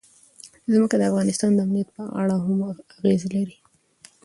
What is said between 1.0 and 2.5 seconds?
افغانستان د امنیت په اړه